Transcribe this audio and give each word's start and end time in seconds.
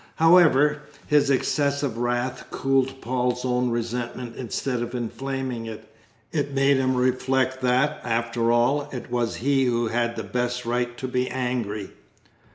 However, 0.15 0.81
his 1.05 1.29
excessive 1.29 1.95
wrath 1.99 2.45
cooled 2.49 3.01
Paul's 3.01 3.45
own 3.45 3.69
resentment 3.69 4.35
instead 4.35 4.81
of 4.81 4.95
inflaming 4.95 5.67
it; 5.67 5.93
it 6.31 6.55
made 6.55 6.77
him 6.77 6.95
reflect 6.95 7.61
that, 7.61 8.01
after 8.03 8.51
all, 8.51 8.89
it 8.91 9.11
was 9.11 9.35
he 9.35 9.65
who 9.65 9.89
had 9.89 10.15
the 10.15 10.23
best 10.23 10.65
right 10.65 10.97
to 10.97 11.07
be 11.07 11.29
angry. 11.29 11.91